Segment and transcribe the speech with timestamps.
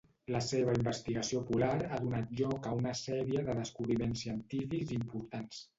[0.35, 5.67] La seva investigació polar ha donat lloc a una sèrie de descobriments científics importants.